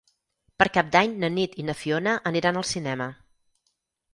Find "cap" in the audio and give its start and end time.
0.77-0.87